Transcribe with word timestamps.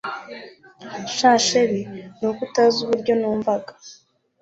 shn 1.15 1.35
chr 1.47 1.69
nuko 2.19 2.41
utazi 2.47 2.77
uburyo 2.81 3.13
numvaga 3.19 3.71